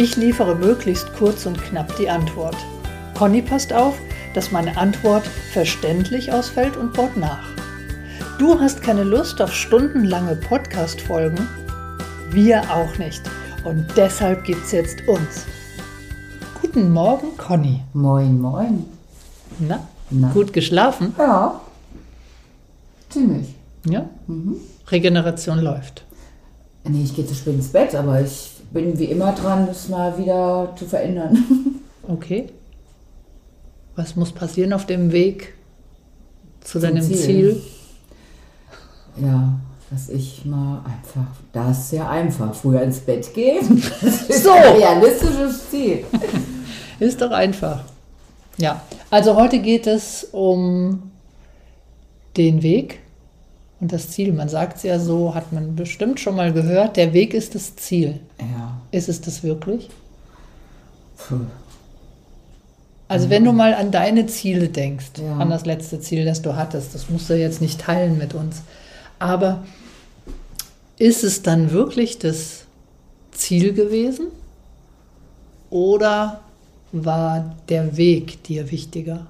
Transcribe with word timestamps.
Ich 0.00 0.14
liefere 0.14 0.54
möglichst 0.54 1.12
kurz 1.14 1.44
und 1.44 1.60
knapp 1.60 1.96
die 1.96 2.08
Antwort. 2.08 2.54
Conny 3.16 3.42
passt 3.42 3.72
auf, 3.72 3.96
dass 4.32 4.52
meine 4.52 4.76
Antwort 4.76 5.26
verständlich 5.26 6.32
ausfällt 6.32 6.76
und 6.76 6.92
baut 6.92 7.16
nach. 7.16 7.42
Du 8.38 8.60
hast 8.60 8.80
keine 8.80 9.02
Lust 9.02 9.42
auf 9.42 9.52
stundenlange 9.52 10.36
Podcast-Folgen? 10.36 11.48
Wir 12.30 12.62
auch 12.72 12.96
nicht. 12.98 13.22
Und 13.64 13.88
deshalb 13.96 14.44
gibt's 14.44 14.70
jetzt 14.70 14.98
uns. 15.08 15.46
Guten 16.62 16.92
Morgen, 16.92 17.36
Conny. 17.36 17.82
Moin, 17.92 18.40
moin. 18.40 18.84
Na, 19.58 19.84
Na. 20.10 20.30
gut 20.30 20.52
geschlafen? 20.52 21.12
Ja, 21.18 21.60
ziemlich. 23.08 23.52
Ja? 23.84 24.08
Mhm. 24.28 24.58
Regeneration 24.92 25.58
läuft. 25.58 26.04
Nee, 26.84 27.02
ich 27.02 27.16
gehe 27.16 27.26
zu 27.26 27.34
spät 27.34 27.54
ins 27.54 27.72
Bett, 27.72 27.96
aber 27.96 28.20
ich 28.20 28.57
bin 28.70 28.98
wie 28.98 29.06
immer 29.06 29.32
dran, 29.32 29.66
das 29.66 29.88
mal 29.88 30.18
wieder 30.18 30.72
zu 30.76 30.86
verändern. 30.86 31.44
Okay. 32.10 32.46
Was 33.96 34.16
muss 34.16 34.32
passieren 34.32 34.72
auf 34.72 34.86
dem 34.86 35.12
Weg 35.12 35.52
zu 36.62 36.78
deinem 36.78 37.02
Ziel? 37.02 37.16
Ziel? 37.18 37.62
Ja, 39.20 39.58
dass 39.90 40.08
ich 40.08 40.44
mal 40.46 40.82
einfach, 40.86 41.30
das 41.52 41.80
ist 41.80 41.92
ja 41.92 42.08
einfach, 42.08 42.54
früher 42.54 42.80
ins 42.80 43.00
Bett 43.00 43.34
gehen. 43.34 43.82
Das 44.00 44.22
ist 44.22 44.42
so. 44.42 44.52
ein 44.52 44.76
realistisches 44.76 45.68
Ziel. 45.70 46.04
Ist 46.98 47.20
doch 47.20 47.30
einfach. 47.30 47.84
Ja, 48.56 48.82
also 49.10 49.36
heute 49.36 49.60
geht 49.60 49.86
es 49.86 50.24
um 50.32 51.10
den 52.36 52.62
Weg 52.62 53.00
und 53.80 53.92
das 53.92 54.10
Ziel. 54.10 54.32
Man 54.32 54.48
sagt 54.48 54.78
es 54.78 54.82
ja 54.82 54.98
so, 54.98 55.34
hat 55.34 55.52
man 55.52 55.76
bestimmt 55.76 56.20
schon 56.20 56.36
mal 56.36 56.52
gehört, 56.52 56.96
der 56.96 57.12
Weg 57.12 57.34
ist 57.34 57.54
das 57.54 57.76
Ziel. 57.76 58.20
Ja. 58.38 58.80
Ist 58.90 59.08
es 59.08 59.20
das 59.20 59.42
wirklich? 59.42 59.88
Puh. 61.16 61.40
Also 63.08 63.30
wenn 63.30 63.44
du 63.44 63.52
mal 63.52 63.72
an 63.72 63.90
deine 63.90 64.26
Ziele 64.26 64.68
denkst, 64.68 65.12
ja. 65.18 65.38
an 65.38 65.48
das 65.48 65.64
letzte 65.64 65.98
Ziel, 65.98 66.24
das 66.24 66.42
du 66.42 66.56
hattest, 66.56 66.94
das 66.94 67.08
musst 67.08 67.30
du 67.30 67.38
jetzt 67.38 67.62
nicht 67.62 67.80
teilen 67.80 68.18
mit 68.18 68.34
uns. 68.34 68.62
Aber 69.18 69.64
ist 70.98 71.24
es 71.24 71.42
dann 71.42 71.70
wirklich 71.70 72.18
das 72.18 72.64
Ziel 73.32 73.72
gewesen? 73.72 74.26
Oder 75.70 76.40
war 76.92 77.56
der 77.68 77.96
Weg 77.96 78.42
dir 78.44 78.70
wichtiger? 78.70 79.26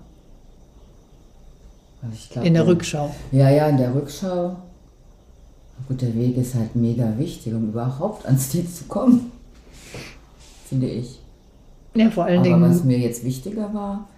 Glaub, 2.30 2.44
in 2.44 2.54
der 2.54 2.66
Rückschau. 2.66 3.14
Ja, 3.32 3.50
ja, 3.50 3.68
in 3.68 3.76
der 3.76 3.94
Rückschau. 3.94 4.56
Gut, 5.86 6.02
der 6.02 6.14
Weg 6.14 6.36
ist 6.36 6.54
halt 6.54 6.74
mega 6.76 7.16
wichtig, 7.18 7.54
um 7.54 7.68
überhaupt 7.68 8.26
ans 8.26 8.50
Ziel 8.50 8.68
zu 8.68 8.84
kommen. 8.84 9.32
Finde 10.68 10.88
ich. 10.88 11.20
Ja, 11.94 12.10
vor 12.10 12.24
allen 12.24 12.40
Aber 12.40 12.48
Dingen. 12.48 12.62
was 12.62 12.84
mir 12.84 12.98
jetzt 12.98 13.24
wichtiger 13.24 13.72
war, 13.72 14.08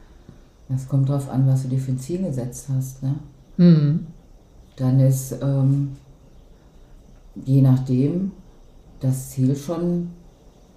das 0.68 0.88
kommt 0.88 1.08
darauf 1.08 1.28
an, 1.30 1.46
was 1.46 1.62
du 1.62 1.68
dir 1.68 1.78
für 1.78 1.92
ein 1.92 1.98
Ziel 1.98 2.22
gesetzt 2.22 2.66
hast. 2.74 3.02
Ne? 3.02 3.14
Mhm. 3.56 4.06
Dann 4.76 5.00
ist 5.00 5.34
ähm, 5.42 5.96
je 7.44 7.62
nachdem 7.62 8.32
das 9.00 9.30
Ziel 9.30 9.56
schon 9.56 10.10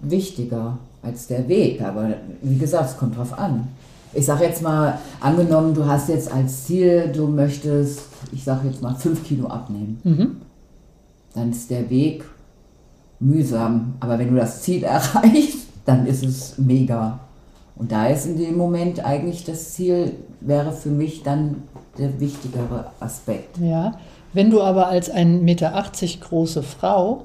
wichtiger 0.00 0.78
als 1.02 1.26
der 1.26 1.48
Weg. 1.48 1.82
Aber 1.82 2.14
wie 2.42 2.58
gesagt, 2.58 2.90
es 2.90 2.96
kommt 2.96 3.16
darauf 3.16 3.38
an. 3.38 3.68
Ich 4.14 4.26
sage 4.26 4.44
jetzt 4.44 4.62
mal, 4.62 4.98
angenommen, 5.20 5.74
du 5.74 5.86
hast 5.86 6.08
jetzt 6.08 6.32
als 6.32 6.64
Ziel, 6.64 7.10
du 7.14 7.26
möchtest, 7.26 8.00
ich 8.32 8.44
sage 8.44 8.68
jetzt 8.68 8.82
mal, 8.82 8.94
fünf 8.94 9.24
Kilo 9.24 9.48
abnehmen. 9.48 10.00
Mhm. 10.04 10.36
Dann 11.34 11.50
ist 11.50 11.70
der 11.70 11.90
Weg 11.90 12.24
mühsam. 13.20 13.94
Aber 14.00 14.18
wenn 14.18 14.32
du 14.32 14.36
das 14.36 14.62
Ziel 14.62 14.82
erreichst, 14.84 15.66
dann 15.84 16.06
ist 16.06 16.24
es 16.24 16.58
mega. 16.58 17.20
Und 17.76 17.90
da 17.90 18.06
ist 18.06 18.26
in 18.26 18.38
dem 18.38 18.56
Moment 18.56 19.04
eigentlich 19.04 19.44
das 19.44 19.72
Ziel, 19.72 20.12
wäre 20.40 20.72
für 20.72 20.90
mich 20.90 21.22
dann 21.22 21.64
der 21.98 22.20
wichtigere 22.20 22.92
Aspekt. 23.00 23.58
Ja, 23.58 23.98
wenn 24.32 24.50
du 24.50 24.62
aber 24.62 24.88
als 24.88 25.12
1,80 25.12 25.40
Meter 25.40 25.84
große 26.20 26.62
Frau 26.62 27.24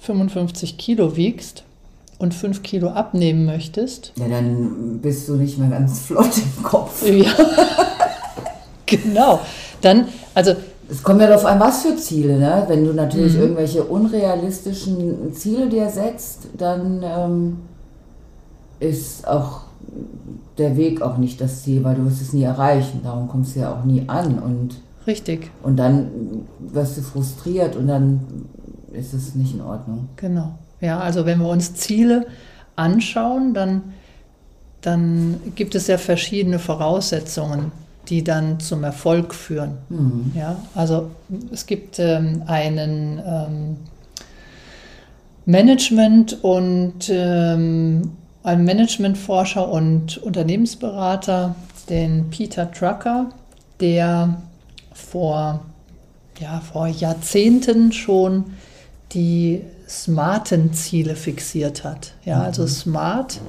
55 0.00 0.78
Kilo 0.78 1.16
wiegst 1.16 1.64
und 2.20 2.34
5 2.34 2.62
Kilo 2.62 2.90
abnehmen 2.90 3.46
möchtest. 3.46 4.12
Ja, 4.16 4.28
dann 4.28 4.98
bist 5.00 5.28
du 5.28 5.36
nicht 5.36 5.58
mehr 5.58 5.70
ganz 5.70 6.00
flott 6.00 6.30
im 6.36 6.62
Kopf. 6.62 7.04
Ja. 7.10 7.32
genau. 8.86 9.40
Dann, 9.80 10.06
also 10.34 10.54
es 10.90 11.02
kommt 11.02 11.20
ja 11.20 11.28
darauf 11.28 11.46
an, 11.46 11.58
was 11.58 11.82
für 11.82 11.96
Ziele. 11.96 12.38
Ne? 12.38 12.64
Wenn 12.68 12.84
du 12.84 12.92
natürlich 12.92 13.34
mhm. 13.34 13.40
irgendwelche 13.40 13.84
unrealistischen 13.84 15.32
Ziele 15.32 15.68
dir 15.68 15.88
setzt, 15.88 16.48
dann 16.58 17.02
ähm, 17.02 17.56
ist 18.80 19.26
auch 19.26 19.62
der 20.58 20.76
Weg 20.76 21.00
auch 21.00 21.16
nicht 21.16 21.40
das 21.40 21.62
Ziel, 21.62 21.84
weil 21.84 21.94
du 21.94 22.04
wirst 22.04 22.20
es 22.20 22.32
nie 22.34 22.42
erreichen. 22.42 23.00
Darum 23.02 23.28
kommst 23.28 23.56
du 23.56 23.60
ja 23.60 23.72
auch 23.72 23.84
nie 23.84 24.04
an. 24.08 24.38
Und, 24.38 24.76
Richtig. 25.06 25.50
Und 25.62 25.76
dann 25.76 26.10
wirst 26.58 26.98
du 26.98 27.02
frustriert 27.02 27.76
und 27.76 27.86
dann 27.86 28.20
ist 28.92 29.14
es 29.14 29.34
nicht 29.34 29.54
in 29.54 29.62
Ordnung. 29.62 30.08
Genau. 30.16 30.58
Ja, 30.80 30.98
also 31.00 31.26
wenn 31.26 31.38
wir 31.38 31.48
uns 31.48 31.74
Ziele 31.74 32.26
anschauen, 32.76 33.54
dann, 33.54 33.94
dann 34.80 35.40
gibt 35.54 35.74
es 35.74 35.86
ja 35.86 35.98
verschiedene 35.98 36.58
Voraussetzungen 36.58 37.72
die 38.10 38.24
dann 38.24 38.58
zum 38.60 38.84
Erfolg 38.84 39.34
führen. 39.34 39.78
Mhm. 39.88 40.32
Ja, 40.34 40.56
also 40.74 41.10
es 41.52 41.64
gibt 41.66 41.98
ähm, 41.98 42.42
einen 42.46 43.22
ähm, 43.24 43.76
Management 45.46 46.42
und 46.42 47.08
ähm, 47.08 48.12
einen 48.42 48.64
Managementforscher 48.64 49.68
und 49.68 50.18
Unternehmensberater, 50.18 51.54
den 51.88 52.30
Peter 52.30 52.70
Trucker, 52.70 53.30
der 53.78 54.42
vor, 54.92 55.60
ja, 56.40 56.60
vor 56.60 56.88
Jahrzehnten 56.88 57.92
schon 57.92 58.44
die 59.12 59.62
smarten 59.90 60.72
Ziele 60.72 61.16
fixiert 61.16 61.84
hat. 61.84 62.12
Ja, 62.24 62.42
also 62.42 62.62
mhm. 62.62 62.68
smart 62.68 63.40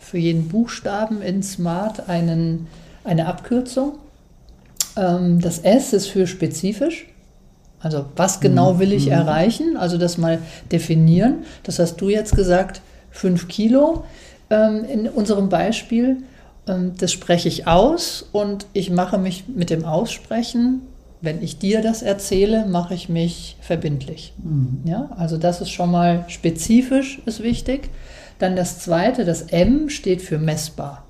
für 0.00 0.18
jeden 0.18 0.48
Buchstaben 0.48 1.20
in 1.20 1.42
smart 1.42 2.08
einen, 2.08 2.66
eine 3.04 3.26
Abkürzung 3.26 3.98
ähm, 4.96 5.40
das 5.40 5.58
S 5.58 5.92
ist 5.92 6.08
für 6.08 6.26
spezifisch. 6.26 7.06
Also 7.80 8.04
was 8.16 8.40
genau 8.40 8.78
will 8.78 8.92
ich 8.92 9.06
mhm. 9.06 9.12
erreichen? 9.12 9.76
Also 9.76 9.96
das 9.96 10.18
mal 10.18 10.38
definieren. 10.70 11.44
Das 11.62 11.78
hast 11.78 11.96
du 11.96 12.08
jetzt 12.08 12.36
gesagt, 12.36 12.82
5 13.10 13.48
Kilo 13.48 14.04
ähm, 14.50 14.84
in 14.84 15.08
unserem 15.08 15.48
Beispiel. 15.48 16.18
Ähm, 16.66 16.92
das 16.98 17.12
spreche 17.12 17.48
ich 17.48 17.66
aus 17.66 18.28
und 18.32 18.66
ich 18.72 18.90
mache 18.90 19.18
mich 19.18 19.44
mit 19.48 19.70
dem 19.70 19.84
Aussprechen, 19.84 20.82
wenn 21.22 21.42
ich 21.42 21.58
dir 21.58 21.82
das 21.82 22.02
erzähle, 22.02 22.66
mache 22.66 22.94
ich 22.94 23.08
mich 23.08 23.56
verbindlich. 23.60 24.32
Mhm. 24.42 24.80
Ja, 24.84 25.10
also 25.16 25.36
das 25.36 25.60
ist 25.60 25.70
schon 25.70 25.90
mal 25.90 26.24
spezifisch, 26.28 27.20
ist 27.26 27.42
wichtig. 27.42 27.90
Dann 28.38 28.56
das 28.56 28.78
zweite, 28.78 29.24
das 29.24 29.42
M 29.42 29.90
steht 29.90 30.22
für 30.22 30.38
messbar. 30.38 31.04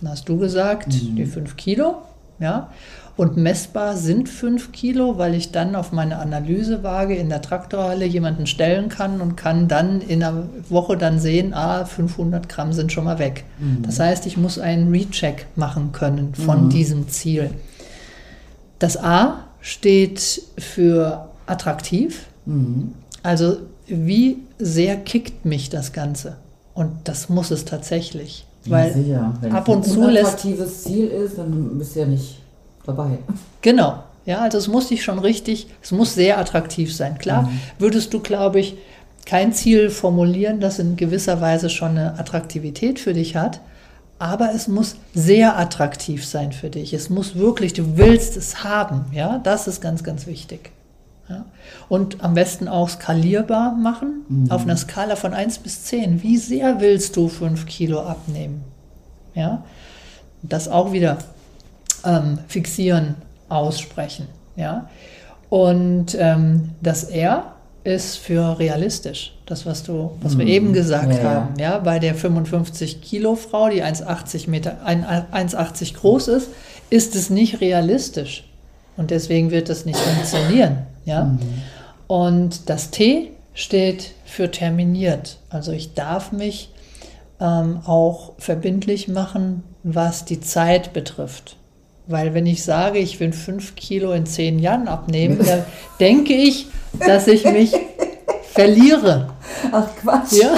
Dann 0.00 0.10
hast 0.10 0.28
du 0.28 0.38
gesagt, 0.38 0.88
mhm. 0.88 1.16
die 1.16 1.26
5 1.26 1.56
Kilo. 1.56 1.96
Ja? 2.38 2.70
Und 3.14 3.36
messbar 3.36 3.96
sind 3.98 4.30
5 4.30 4.72
Kilo, 4.72 5.18
weil 5.18 5.34
ich 5.34 5.52
dann 5.52 5.76
auf 5.76 5.92
meine 5.92 6.18
Analysewaage 6.18 7.14
in 7.14 7.28
der 7.28 7.42
Traktorhalle 7.42 8.06
jemanden 8.06 8.46
stellen 8.46 8.88
kann 8.88 9.20
und 9.20 9.36
kann 9.36 9.68
dann 9.68 10.00
in 10.00 10.24
einer 10.24 10.44
Woche 10.70 10.96
dann 10.96 11.18
sehen, 11.18 11.52
ah, 11.52 11.84
500 11.84 12.48
Gramm 12.48 12.72
sind 12.72 12.90
schon 12.90 13.04
mal 13.04 13.18
weg. 13.18 13.44
Mhm. 13.58 13.82
Das 13.82 14.00
heißt, 14.00 14.24
ich 14.24 14.38
muss 14.38 14.58
einen 14.58 14.90
Recheck 14.90 15.46
machen 15.56 15.92
können 15.92 16.34
von 16.34 16.64
mhm. 16.64 16.68
diesem 16.70 17.08
Ziel. 17.08 17.50
Das 18.78 18.96
A 18.96 19.44
steht 19.62 20.42
für 20.58 21.28
attraktiv. 21.46 22.26
Mhm. 22.44 22.92
Also 23.22 23.56
wie 23.86 24.38
sehr 24.58 24.96
kickt 24.96 25.46
mich 25.46 25.70
das 25.70 25.92
Ganze? 25.92 26.36
Und 26.74 26.90
das 27.04 27.28
muss 27.28 27.50
es 27.50 27.64
tatsächlich. 27.64 28.44
Weil 28.66 29.06
ja. 29.08 29.34
Wenn 29.40 29.52
ab 29.52 29.68
und 29.68 29.86
es 29.86 29.96
ein 29.96 30.16
attraktives 30.16 30.84
Ziel 30.84 31.06
ist, 31.08 31.38
dann 31.38 31.78
bist 31.78 31.96
du 31.96 32.00
ja 32.00 32.06
nicht 32.06 32.38
dabei. 32.84 33.18
Genau. 33.60 34.02
Ja, 34.24 34.40
also 34.40 34.58
es 34.58 34.68
muss 34.68 34.88
dich 34.88 35.02
schon 35.02 35.18
richtig, 35.18 35.66
es 35.82 35.90
muss 35.90 36.14
sehr 36.14 36.38
attraktiv 36.38 36.94
sein. 36.94 37.18
Klar, 37.18 37.42
mhm. 37.42 37.60
würdest 37.78 38.14
du, 38.14 38.20
glaube 38.20 38.60
ich, 38.60 38.76
kein 39.26 39.52
Ziel 39.52 39.90
formulieren, 39.90 40.60
das 40.60 40.78
in 40.78 40.96
gewisser 40.96 41.40
Weise 41.40 41.70
schon 41.70 41.90
eine 41.92 42.18
Attraktivität 42.18 43.00
für 43.00 43.14
dich 43.14 43.34
hat, 43.34 43.60
aber 44.22 44.54
es 44.54 44.68
muss 44.68 44.94
sehr 45.14 45.58
attraktiv 45.58 46.24
sein 46.24 46.52
für 46.52 46.70
dich. 46.70 46.94
Es 46.94 47.10
muss 47.10 47.34
wirklich, 47.34 47.72
du 47.72 47.96
willst 47.96 48.36
es 48.36 48.62
haben, 48.62 49.06
ja, 49.10 49.38
das 49.38 49.66
ist 49.66 49.80
ganz, 49.80 50.04
ganz 50.04 50.28
wichtig. 50.28 50.70
Ja? 51.28 51.44
Und 51.88 52.22
am 52.22 52.34
besten 52.34 52.68
auch 52.68 52.88
skalierbar 52.88 53.72
machen, 53.72 54.24
mhm. 54.28 54.50
auf 54.52 54.62
einer 54.62 54.76
Skala 54.76 55.16
von 55.16 55.34
1 55.34 55.58
bis 55.58 55.82
10. 55.86 56.22
Wie 56.22 56.36
sehr 56.36 56.80
willst 56.80 57.16
du 57.16 57.26
5 57.26 57.66
Kilo 57.66 58.00
abnehmen? 58.00 58.62
Ja? 59.34 59.64
Das 60.42 60.68
auch 60.68 60.92
wieder 60.92 61.18
ähm, 62.04 62.38
fixieren, 62.46 63.16
aussprechen. 63.48 64.28
Ja? 64.54 64.88
Und 65.50 66.16
ähm, 66.16 66.70
das 66.80 67.02
R 67.02 67.51
ist 67.84 68.16
für 68.16 68.58
realistisch. 68.58 69.34
Das, 69.46 69.66
was 69.66 69.82
du, 69.82 70.12
was 70.20 70.38
wir 70.38 70.44
mhm. 70.44 70.50
eben 70.50 70.72
gesagt 70.72 71.12
ja, 71.12 71.22
haben. 71.22 71.58
Ja, 71.58 71.78
bei 71.78 71.98
der 71.98 72.14
55 72.14 73.02
Kilo 73.02 73.34
Frau, 73.34 73.68
die 73.68 73.82
1,80 73.82 74.48
Meter, 74.48 74.78
1,80 74.86 75.94
groß 75.94 76.28
ist, 76.28 76.48
ist 76.90 77.14
es 77.16 77.30
nicht 77.30 77.60
realistisch. 77.60 78.44
Und 78.96 79.10
deswegen 79.10 79.50
wird 79.50 79.68
das 79.68 79.84
nicht 79.84 79.98
funktionieren. 79.98 80.86
Ja? 81.04 81.24
Mhm. 81.24 81.38
Und 82.06 82.68
das 82.68 82.90
T 82.90 83.32
steht 83.54 84.12
für 84.24 84.50
terminiert. 84.50 85.38
Also 85.50 85.72
ich 85.72 85.94
darf 85.94 86.32
mich 86.32 86.70
ähm, 87.40 87.80
auch 87.84 88.32
verbindlich 88.38 89.08
machen, 89.08 89.64
was 89.82 90.24
die 90.24 90.40
Zeit 90.40 90.92
betrifft. 90.92 91.56
Weil 92.06 92.34
wenn 92.34 92.46
ich 92.46 92.64
sage, 92.64 92.98
ich 92.98 93.20
will 93.20 93.32
fünf 93.32 93.76
Kilo 93.76 94.12
in 94.12 94.26
zehn 94.26 94.58
Jahren 94.58 94.88
abnehmen, 94.88 95.38
dann 95.44 95.64
denke 96.00 96.34
ich, 96.34 96.66
dass 96.98 97.28
ich 97.28 97.44
mich 97.44 97.72
verliere. 98.52 99.30
Ach 99.70 99.88
Quatsch. 100.00 100.32
Ja. 100.32 100.54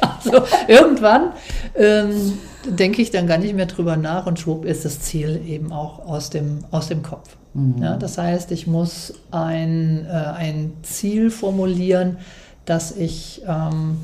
Also 0.00 0.42
irgendwann 0.66 1.32
ähm, 1.76 2.38
denke 2.64 3.02
ich 3.02 3.10
dann 3.10 3.26
gar 3.26 3.38
nicht 3.38 3.54
mehr 3.54 3.66
drüber 3.66 3.96
nach 3.96 4.26
und 4.26 4.38
schwupp 4.38 4.64
ist 4.64 4.84
das 4.84 5.00
Ziel 5.00 5.40
eben 5.46 5.72
auch 5.72 6.00
aus 6.06 6.30
dem, 6.30 6.64
aus 6.70 6.88
dem 6.88 7.02
Kopf. 7.02 7.36
Mhm. 7.54 7.82
Ja, 7.82 7.96
das 7.96 8.18
heißt, 8.18 8.52
ich 8.52 8.66
muss 8.66 9.14
ein, 9.30 10.06
äh, 10.06 10.12
ein 10.12 10.72
Ziel 10.82 11.30
formulieren, 11.30 12.18
das 12.64 12.92
ich 12.92 13.42
ähm, 13.46 13.98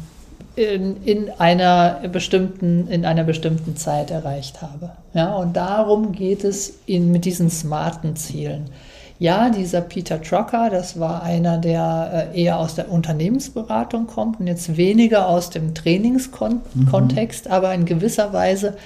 in, 0.56 1.02
in, 1.04 1.30
einer 1.38 2.08
bestimmten, 2.12 2.88
in 2.88 3.04
einer 3.04 3.24
bestimmten 3.24 3.76
Zeit 3.76 4.10
erreicht 4.10 4.62
habe. 4.62 4.90
Ja, 5.12 5.34
und 5.34 5.56
darum 5.56 6.12
geht 6.12 6.44
es 6.44 6.78
in, 6.86 7.10
mit 7.10 7.24
diesen 7.24 7.50
smarten 7.50 8.16
Zielen. 8.16 8.70
Ja, 9.18 9.48
dieser 9.50 9.80
Peter 9.80 10.20
Trucker, 10.20 10.70
das 10.70 10.98
war 10.98 11.22
einer, 11.22 11.58
der 11.58 12.30
äh, 12.34 12.42
eher 12.42 12.58
aus 12.58 12.74
der 12.74 12.90
Unternehmensberatung 12.90 14.06
kommt 14.06 14.40
und 14.40 14.46
jetzt 14.48 14.76
weniger 14.76 15.28
aus 15.28 15.50
dem 15.50 15.74
Trainingskontext, 15.74 17.46
mhm. 17.46 17.52
aber 17.52 17.72
in 17.74 17.84
gewisser 17.84 18.32
Weise 18.32 18.76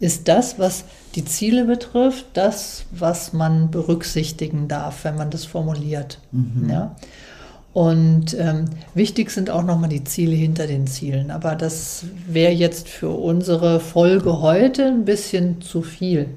ist 0.00 0.28
das, 0.28 0.58
was 0.58 0.84
die 1.14 1.24
Ziele 1.24 1.64
betrifft, 1.64 2.26
das, 2.32 2.84
was 2.90 3.32
man 3.32 3.70
berücksichtigen 3.70 4.68
darf, 4.68 5.04
wenn 5.04 5.16
man 5.16 5.30
das 5.30 5.44
formuliert. 5.44 6.18
Mhm. 6.32 6.70
Ja? 6.70 6.96
Und 7.74 8.34
ähm, 8.38 8.66
wichtig 8.94 9.32
sind 9.32 9.50
auch 9.50 9.64
nochmal 9.64 9.88
die 9.88 10.04
Ziele 10.04 10.36
hinter 10.36 10.68
den 10.68 10.86
Zielen. 10.86 11.32
Aber 11.32 11.56
das 11.56 12.04
wäre 12.28 12.52
jetzt 12.52 12.88
für 12.88 13.10
unsere 13.10 13.80
Folge 13.80 14.40
heute 14.40 14.86
ein 14.86 15.04
bisschen 15.04 15.60
zu 15.60 15.82
viel. 15.82 16.28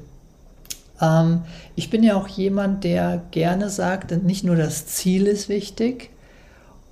Ähm, 0.99 1.41
ich 1.75 1.91
bin 1.91 2.01
ja 2.01 2.15
auch 2.15 2.27
jemand, 2.27 2.83
der 2.83 3.21
gerne 3.29 3.69
sagt, 3.69 4.11
nicht 4.23 4.43
nur 4.43 4.55
das 4.55 4.87
Ziel 4.87 5.27
ist 5.27 5.47
wichtig 5.47 6.09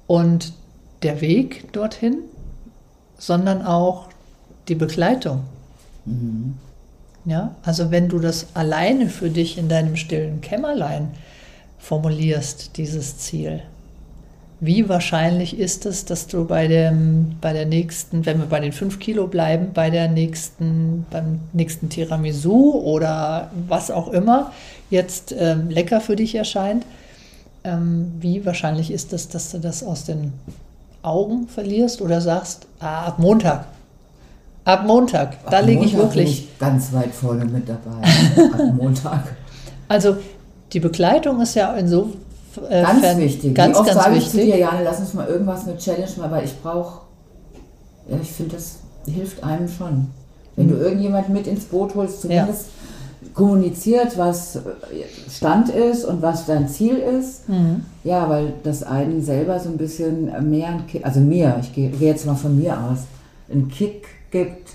und 0.06 0.53
der 1.01 1.21
Weg 1.21 1.74
dorthin, 1.74 2.19
sondern 3.18 3.65
auch 3.65 4.09
die 4.68 4.75
Begleitung. 4.75 5.42
Mhm. 6.06 6.53
Ja, 7.25 7.56
also 7.63 7.89
wenn 7.89 8.09
du 8.09 8.19
das 8.19 8.47
alleine 8.53 9.09
für 9.09 9.31
dich 9.31 9.57
in 9.57 9.69
deinem 9.69 9.95
stillen 9.95 10.42
Kämmerlein 10.42 11.09
formulierst, 11.80 12.77
dieses 12.77 13.18
Ziel, 13.18 13.63
wie 14.60 14.88
wahrscheinlich 14.88 15.60
ist 15.60 15.86
es, 15.86 16.06
dass 16.06 16.28
du 16.28 16.46
bei, 16.46 16.68
dem, 16.68 17.36
bei 17.42 17.52
der 17.54 17.66
nächsten, 17.66 18.25
wenn 18.25 18.40
wir 18.40 18.46
bei 18.46 18.60
den 18.60 18.72
5 18.72 19.00
Kilo 19.00 19.28
bleiben, 19.28 19.72
bei 19.74 19.90
der 19.90 20.07
nächsten, 20.07 21.06
beim 21.12 21.42
nächsten 21.52 21.90
Tiramisu 21.90 22.72
oder 22.72 23.52
was 23.68 23.92
auch 23.92 24.10
immer 24.10 24.52
jetzt 24.90 25.36
ähm, 25.38 25.69
lecker 25.69 26.00
für 26.00 26.16
dich 26.16 26.36
erscheint, 26.36 26.86
ähm, 27.63 28.13
wie 28.19 28.46
wahrscheinlich 28.46 28.92
ist 28.92 29.12
es, 29.12 29.28
dass 29.28 29.52
du 29.52 29.60
das 29.60 29.84
aus 29.84 30.06
den 30.06 30.34
Augen 31.02 31.48
verlierst 31.48 32.02
oder 32.02 32.22
sagst, 32.22 32.68
ah, 32.80 33.07
ab 33.07 33.19
Montag. 33.19 33.66
Ab 34.63 34.86
Montag, 34.88 35.34
ab 35.44 35.52
da 35.52 35.60
liege 35.60 35.86
ich 35.86 35.96
wirklich. 35.96 36.25
Bin 36.25 36.46
ich 36.46 36.60
ganz 36.60 36.92
weit 36.94 37.13
vorne 37.13 37.46
mit 37.46 37.68
dabei. 37.69 38.02
ab 38.54 38.74
Montag. 38.75 39.36
Also 39.88 40.18
die 40.74 40.80
Begleitung 40.80 41.40
ist 41.42 41.56
ja 41.56 41.75
insofern 41.75 42.25
äh, 42.69 42.81
ganz 42.81 43.02
Fan, 43.02 43.18
wichtig. 43.18 43.56
Ganz, 43.56 43.75
Wie 43.75 43.80
oft 43.80 43.88
ganz 43.88 44.04
sage 44.04 44.16
wichtig. 44.16 44.34
ich 44.34 44.40
zu 44.40 44.46
dir, 44.46 44.57
Jane, 44.57 44.84
lass 44.84 45.00
uns 45.00 45.13
mal 45.13 45.28
irgendwas 45.28 45.66
mit 45.66 45.78
Challenge 45.80 46.10
machen, 46.18 46.31
weil 46.31 46.46
ich 46.46 46.62
brauche, 46.62 47.02
ja, 48.10 48.18
ich 48.22 48.31
finde, 48.31 48.56
das 48.56 48.80
hilft 49.06 49.44
einem 49.44 49.68
schon. 49.68 50.07
Wenn 50.56 50.68
mhm. 50.68 50.72
du 50.72 50.75
irgendjemand 50.78 51.30
mit 51.30 51.48
ins 51.48 51.66
Boot 51.66 51.96
holst, 51.96 52.22
zumindest 52.22 52.66
ja. 53.22 53.30
kommuniziert, 53.34 54.18
was 54.18 54.60
Stand 55.30 55.69
ist 55.69 56.06
und 56.06 56.22
was 56.22 56.46
dein 56.46 56.68
Ziel 56.68 56.98
ist. 56.98 57.48
Mhm. 57.50 57.86
Ja, 58.04 58.30
weil 58.30 58.54
das 58.63 58.84
einen 58.84 59.24
selber 59.24 59.60
so 59.60 59.69
ein 59.69 59.78
bisschen 59.78 60.50
mehr, 60.50 60.80
also 61.02 61.19
mir, 61.19 61.57
ich 61.62 61.74
gehe 61.74 61.90
geh 61.90 62.07
jetzt 62.07 62.25
mal 62.25 62.36
von 62.36 62.56
mir 62.57 62.74
aus, 62.74 63.00
einen 63.52 63.69
Kick 63.69 64.07
gibt, 64.31 64.69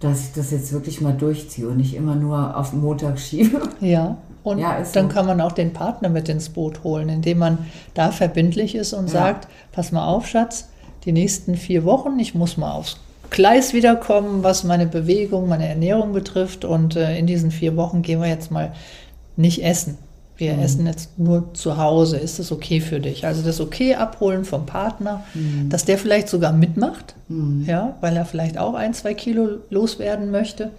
dass 0.00 0.20
ich 0.20 0.32
das 0.34 0.50
jetzt 0.50 0.72
wirklich 0.72 1.00
mal 1.00 1.12
durchziehe 1.12 1.68
und 1.68 1.78
nicht 1.78 1.94
immer 1.94 2.14
nur 2.14 2.56
auf 2.56 2.70
den 2.70 2.80
Montag 2.80 3.18
schiebe. 3.18 3.60
Ja. 3.80 4.16
Und 4.46 4.60
ja, 4.60 4.80
dann 4.92 5.08
so. 5.08 5.12
kann 5.14 5.26
man 5.26 5.40
auch 5.40 5.50
den 5.50 5.72
Partner 5.72 6.08
mit 6.08 6.28
ins 6.28 6.50
Boot 6.50 6.84
holen, 6.84 7.08
indem 7.08 7.38
man 7.38 7.58
da 7.94 8.12
verbindlich 8.12 8.76
ist 8.76 8.92
und 8.92 9.06
ja. 9.06 9.12
sagt, 9.12 9.48
pass 9.72 9.90
mal 9.90 10.06
auf, 10.06 10.28
Schatz, 10.28 10.68
die 11.04 11.10
nächsten 11.10 11.56
vier 11.56 11.84
Wochen, 11.84 12.16
ich 12.20 12.36
muss 12.36 12.56
mal 12.56 12.70
aufs 12.70 12.98
Gleis 13.30 13.72
wiederkommen, 13.72 14.44
was 14.44 14.62
meine 14.62 14.86
Bewegung, 14.86 15.48
meine 15.48 15.66
Ernährung 15.66 16.12
betrifft. 16.12 16.64
Und 16.64 16.94
äh, 16.94 17.18
in 17.18 17.26
diesen 17.26 17.50
vier 17.50 17.76
Wochen 17.76 18.02
gehen 18.02 18.20
wir 18.20 18.28
jetzt 18.28 18.52
mal 18.52 18.72
nicht 19.36 19.64
essen. 19.64 19.98
Wir 20.36 20.54
mhm. 20.54 20.62
essen 20.62 20.86
jetzt 20.86 21.18
nur 21.18 21.52
zu 21.54 21.76
Hause. 21.76 22.16
Ist 22.16 22.38
das 22.38 22.52
okay 22.52 22.80
für 22.80 23.00
dich? 23.00 23.26
Also 23.26 23.42
das 23.42 23.60
Okay 23.60 23.96
abholen 23.96 24.44
vom 24.44 24.64
Partner, 24.64 25.24
mhm. 25.34 25.70
dass 25.70 25.84
der 25.84 25.98
vielleicht 25.98 26.28
sogar 26.28 26.52
mitmacht, 26.52 27.16
mhm. 27.26 27.64
ja, 27.66 27.96
weil 28.00 28.16
er 28.16 28.26
vielleicht 28.26 28.58
auch 28.58 28.74
ein, 28.74 28.94
zwei 28.94 29.12
Kilo 29.14 29.58
loswerden 29.70 30.30
möchte 30.30 30.70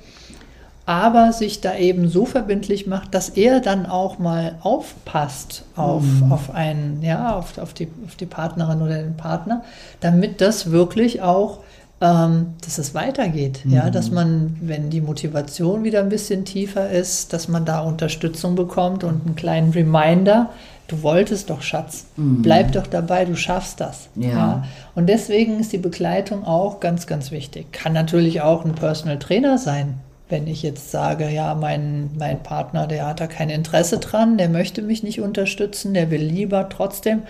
aber 0.87 1.33
sich 1.33 1.59
da 1.59 1.75
eben 1.75 2.07
so 2.07 2.25
verbindlich 2.25 2.87
macht, 2.87 3.13
dass 3.13 3.27
er 3.27 3.59
dann 3.59 3.85
auch 3.85 4.19
mal 4.19 4.55
aufpasst 4.61 5.65
auf, 5.75 6.01
mhm. 6.01 6.31
auf 6.31 6.55
einen, 6.55 7.03
ja, 7.03 7.35
auf, 7.35 7.57
auf, 7.57 7.73
die, 7.73 7.89
auf 8.05 8.15
die 8.15 8.25
Partnerin 8.25 8.81
oder 8.81 9.03
den 9.03 9.17
Partner, 9.17 9.65
damit 9.99 10.39
das 10.39 10.71
wirklich 10.71 11.21
auch, 11.21 11.59
ähm, 11.99 12.53
dass 12.63 12.77
es 12.77 12.95
weitergeht. 12.95 13.65
Mhm. 13.65 13.73
Ja, 13.73 13.89
dass 13.89 14.11
man, 14.11 14.55
wenn 14.61 14.89
die 14.89 15.01
Motivation 15.01 15.83
wieder 15.83 15.99
ein 15.99 16.07
bisschen 16.07 16.45
tiefer 16.45 16.89
ist, 16.89 17.33
dass 17.33 17.49
man 17.49 17.65
da 17.65 17.81
Unterstützung 17.81 18.55
bekommt 18.55 19.03
und 19.03 19.25
einen 19.25 19.35
kleinen 19.35 19.71
Reminder, 19.71 20.51
du 20.87 21.03
wolltest 21.03 21.49
doch, 21.49 21.63
Schatz, 21.63 22.05
mhm. 22.15 22.41
bleib 22.41 22.71
doch 22.71 22.87
dabei, 22.87 23.25
du 23.25 23.35
schaffst 23.35 23.81
das. 23.81 24.07
Ja. 24.15 24.29
ja. 24.29 24.63
Und 24.95 25.07
deswegen 25.07 25.59
ist 25.59 25.73
die 25.73 25.79
Begleitung 25.79 26.45
auch 26.45 26.79
ganz, 26.79 27.07
ganz 27.07 27.31
wichtig. 27.31 27.73
Kann 27.73 27.91
natürlich 27.91 28.39
auch 28.39 28.63
ein 28.63 28.73
Personal 28.73 29.19
Trainer 29.19 29.57
sein, 29.57 29.99
wenn 30.29 30.47
ich 30.47 30.61
jetzt 30.61 30.91
sage, 30.91 31.29
ja, 31.29 31.55
mein, 31.55 32.09
mein 32.17 32.43
Partner, 32.43 32.87
der 32.87 33.07
hat 33.07 33.21
da 33.21 33.27
kein 33.27 33.49
Interesse 33.49 33.99
dran, 33.99 34.37
der 34.37 34.49
möchte 34.49 34.81
mich 34.81 35.03
nicht 35.03 35.21
unterstützen, 35.21 35.93
der 35.93 36.11
will 36.11 36.21
lieber 36.21 36.67
trotzdem 36.69 37.23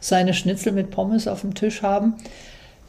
seine 0.00 0.34
Schnitzel 0.34 0.72
mit 0.72 0.90
Pommes 0.90 1.26
auf 1.26 1.40
dem 1.40 1.54
Tisch 1.54 1.82
haben, 1.82 2.14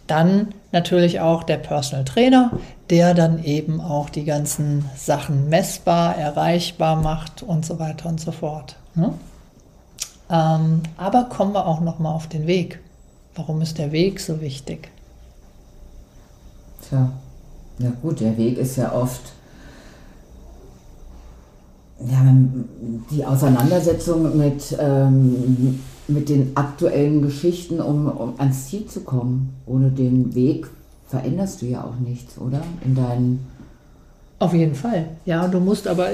dann 0.08 0.54
natürlich 0.72 1.20
auch 1.20 1.44
der 1.44 1.58
Personal 1.58 2.06
Trainer, 2.06 2.52
der 2.90 3.16
dann 3.16 3.44
eben 3.44 3.82
auch 3.82 4.10
die 4.10 4.26
ganzen 4.26 4.86
Sachen 4.96 5.50
messbar, 5.50 6.16
erreichbar 6.16 6.96
macht 6.96 7.42
und 7.42 7.66
so 7.66 7.80
weiter 7.80 8.10
und 8.10 8.22
so 8.22 8.32
fort. 8.32 8.76
Ne? 8.94 9.14
Ähm, 10.30 10.82
aber 10.98 11.24
kommen 11.24 11.54
wir 11.54 11.66
auch 11.66 11.82
noch 11.82 11.98
mal 11.98 12.12
auf 12.12 12.28
den 12.28 12.46
Weg. 12.46 12.80
Warum 13.36 13.62
ist 13.62 13.80
der 13.80 13.92
Weg 13.92 14.20
so 14.20 14.42
wichtig? 14.42 14.90
Tja, 16.88 17.12
ja 17.80 17.92
gut, 18.02 18.20
der 18.20 18.38
Weg 18.38 18.58
ist 18.58 18.76
ja 18.76 18.94
oft 18.94 19.22
ja, 22.00 22.36
die 23.12 23.25
Auseinandersetzung 23.25 24.38
mit, 24.38 24.75
ähm, 24.80 25.80
mit 26.08 26.30
den 26.30 26.52
aktuellen 26.56 27.22
Geschichten, 27.22 27.80
um, 27.80 28.08
um 28.08 28.34
ans 28.40 28.68
Ziel 28.68 28.86
zu 28.86 29.02
kommen. 29.02 29.56
Ohne 29.66 29.90
den 29.92 30.36
Weg 30.36 30.68
veränderst 31.08 31.62
du 31.62 31.68
ja 31.68 31.84
auch 31.84 31.98
nichts, 32.00 32.38
oder? 32.38 32.62
In 32.84 32.96
deinen. 32.96 33.48
Auf 34.40 34.54
jeden 34.54 34.75
Fall. 34.75 35.08
Ja, 35.25 35.48
du 35.48 35.60
musst 35.62 35.88
aber, 35.88 36.10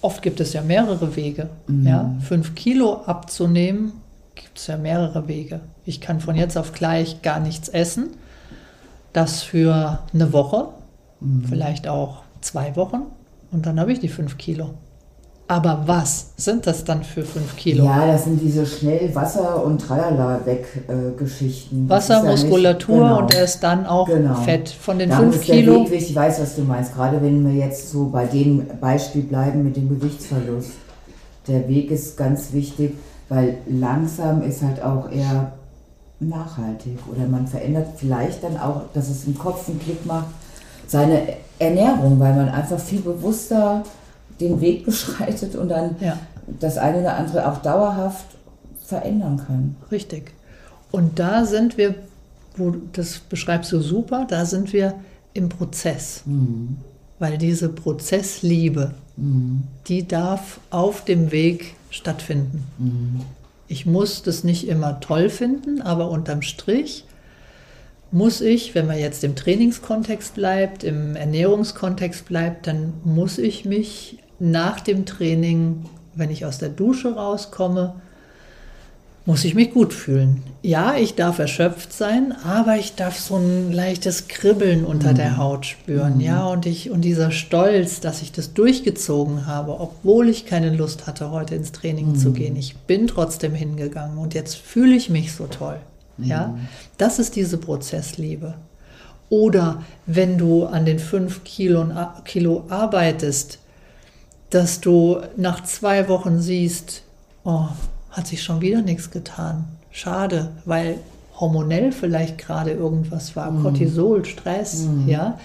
oft 0.00 0.22
gibt 0.22 0.40
es 0.40 0.54
ja 0.54 0.62
mehrere 0.62 1.14
Wege. 1.14 1.50
Mhm. 1.66 1.86
Ja, 1.86 2.14
fünf 2.20 2.54
Kilo 2.54 3.02
abzunehmen 3.04 3.92
gibt 4.34 4.58
es 4.58 4.66
ja 4.66 4.78
mehrere 4.78 5.28
Wege. 5.28 5.60
Ich 5.84 6.00
kann 6.00 6.20
von 6.20 6.36
jetzt 6.36 6.56
auf 6.56 6.72
gleich 6.72 7.20
gar 7.22 7.40
nichts 7.40 7.68
essen. 7.68 8.10
Das 9.12 9.42
für 9.42 10.00
eine 10.14 10.32
Woche, 10.32 10.68
mhm. 11.20 11.44
vielleicht 11.44 11.88
auch 11.88 12.22
zwei 12.40 12.76
Wochen. 12.76 13.02
Und 13.50 13.66
dann 13.66 13.78
habe 13.78 13.92
ich 13.92 14.00
die 14.00 14.08
fünf 14.08 14.38
Kilo. 14.38 14.74
Aber 15.50 15.84
was 15.86 16.26
sind 16.36 16.66
das 16.66 16.84
dann 16.84 17.02
für 17.02 17.22
fünf 17.22 17.56
Kilo? 17.56 17.82
Ja, 17.82 18.06
das 18.06 18.24
sind 18.24 18.38
diese 18.38 18.66
schnell 18.66 19.14
Wasser- 19.14 19.64
und 19.64 19.80
Tralala 19.80 20.44
weg 20.44 20.66
äh, 20.88 21.18
Geschichten. 21.18 21.88
Wasser, 21.88 22.22
ja 22.22 22.30
Muskulatur 22.30 22.96
nicht, 22.96 23.08
genau. 23.08 23.18
und 23.20 23.34
erst 23.34 23.62
dann 23.62 23.86
auch 23.86 24.06
genau. 24.06 24.34
Fett. 24.34 24.68
Von 24.68 24.98
den 24.98 25.08
da 25.08 25.16
fünf 25.16 25.40
Kilo. 25.40 25.90
Weg, 25.90 26.02
ich 26.02 26.14
weiß, 26.14 26.42
was 26.42 26.54
du 26.54 26.62
meinst. 26.62 26.94
Gerade 26.94 27.22
wenn 27.22 27.46
wir 27.46 27.54
jetzt 27.54 27.90
so 27.90 28.10
bei 28.10 28.26
dem 28.26 28.66
Beispiel 28.78 29.22
bleiben 29.22 29.64
mit 29.64 29.76
dem 29.76 29.88
Gewichtsverlust. 29.88 30.72
Der 31.46 31.66
Weg 31.66 31.90
ist 31.90 32.18
ganz 32.18 32.52
wichtig, 32.52 32.98
weil 33.30 33.56
langsam 33.66 34.42
ist 34.42 34.62
halt 34.62 34.82
auch 34.82 35.10
eher 35.10 35.52
nachhaltig. 36.20 36.98
Oder 37.10 37.26
man 37.26 37.46
verändert 37.46 37.86
vielleicht 37.96 38.44
dann 38.44 38.58
auch, 38.58 38.82
dass 38.92 39.08
es 39.08 39.24
im 39.24 39.38
Kopf 39.38 39.66
einen 39.66 39.80
Klick 39.80 40.04
macht, 40.04 40.28
seine 40.86 41.22
Ernährung, 41.58 42.20
weil 42.20 42.34
man 42.34 42.50
einfach 42.50 42.78
viel 42.78 43.00
bewusster 43.00 43.82
den 44.40 44.60
Weg 44.60 44.84
beschreitet 44.84 45.54
und 45.56 45.68
dann 45.68 45.96
ja. 46.00 46.18
das 46.60 46.78
eine 46.78 47.00
oder 47.00 47.16
andere 47.16 47.50
auch 47.50 47.58
dauerhaft 47.58 48.26
verändern 48.84 49.42
kann. 49.46 49.76
Richtig. 49.90 50.32
Und 50.90 51.18
da 51.18 51.44
sind 51.44 51.76
wir, 51.76 51.94
wo 52.56 52.74
das 52.92 53.18
beschreibst 53.18 53.70
du 53.72 53.80
super, 53.80 54.26
da 54.28 54.44
sind 54.44 54.72
wir 54.72 54.94
im 55.34 55.48
Prozess. 55.48 56.22
Mhm. 56.24 56.78
Weil 57.18 57.36
diese 57.36 57.68
Prozessliebe, 57.68 58.94
mhm. 59.16 59.64
die 59.88 60.06
darf 60.06 60.60
auf 60.70 61.04
dem 61.04 61.32
Weg 61.32 61.74
stattfinden. 61.90 62.64
Mhm. 62.78 63.20
Ich 63.66 63.84
muss 63.84 64.22
das 64.22 64.44
nicht 64.44 64.66
immer 64.66 65.00
toll 65.00 65.28
finden, 65.28 65.82
aber 65.82 66.10
unterm 66.10 66.42
Strich 66.42 67.04
muss 68.10 68.40
ich, 68.40 68.74
wenn 68.74 68.86
man 68.86 68.98
jetzt 68.98 69.22
im 69.24 69.36
Trainingskontext 69.36 70.34
bleibt, 70.34 70.84
im 70.84 71.14
Ernährungskontext 71.14 72.24
bleibt, 72.26 72.66
dann 72.66 72.94
muss 73.04 73.36
ich 73.36 73.66
mich 73.66 74.18
nach 74.38 74.80
dem 74.80 75.06
Training, 75.06 75.84
wenn 76.14 76.30
ich 76.30 76.44
aus 76.44 76.58
der 76.58 76.68
Dusche 76.68 77.14
rauskomme, 77.14 77.94
muss 79.28 79.44
ich 79.44 79.54
mich 79.54 79.74
gut 79.74 79.92
fühlen. 79.92 80.42
Ja, 80.62 80.96
ich 80.96 81.14
darf 81.14 81.38
erschöpft 81.38 81.92
sein, 81.92 82.34
aber 82.44 82.76
ich 82.76 82.94
darf 82.94 83.18
so 83.18 83.36
ein 83.36 83.70
leichtes 83.70 84.26
Kribbeln 84.26 84.86
unter 84.86 85.10
mhm. 85.10 85.16
der 85.16 85.36
Haut 85.36 85.66
spüren. 85.66 86.14
Mhm. 86.14 86.20
Ja, 86.22 86.46
und 86.46 86.64
ich 86.64 86.90
und 86.90 87.02
dieser 87.02 87.30
Stolz, 87.30 88.00
dass 88.00 88.22
ich 88.22 88.32
das 88.32 88.54
durchgezogen 88.54 89.44
habe, 89.44 89.80
obwohl 89.80 90.30
ich 90.30 90.46
keine 90.46 90.74
Lust 90.74 91.06
hatte, 91.06 91.30
heute 91.30 91.56
ins 91.56 91.72
Training 91.72 92.12
mhm. 92.12 92.16
zu 92.16 92.32
gehen. 92.32 92.56
Ich 92.56 92.74
bin 92.74 93.06
trotzdem 93.06 93.54
hingegangen 93.54 94.16
und 94.16 94.32
jetzt 94.32 94.56
fühle 94.56 94.96
ich 94.96 95.10
mich 95.10 95.34
so 95.34 95.46
toll. 95.46 95.76
Ja, 96.16 96.48
mhm. 96.48 96.60
das 96.96 97.18
ist 97.18 97.36
diese 97.36 97.58
Prozessliebe. 97.58 98.54
Oder 99.28 99.82
wenn 100.06 100.38
du 100.38 100.64
an 100.64 100.86
den 100.86 100.98
fünf 100.98 101.44
Kilo, 101.44 101.86
Kilo 102.24 102.64
arbeitest, 102.70 103.58
dass 104.50 104.80
du 104.80 105.18
nach 105.36 105.62
zwei 105.64 106.08
Wochen 106.08 106.40
siehst, 106.40 107.02
oh, 107.44 107.66
hat 108.10 108.26
sich 108.26 108.42
schon 108.42 108.60
wieder 108.60 108.82
nichts 108.82 109.10
getan. 109.10 109.64
Schade, 109.90 110.50
weil 110.64 110.98
hormonell 111.38 111.92
vielleicht 111.92 112.38
gerade 112.38 112.72
irgendwas 112.72 113.36
war, 113.36 113.50
mm. 113.50 113.62
Cortisol, 113.62 114.24
Stress, 114.24 114.84
mm. 114.84 115.08
ja. 115.08 115.38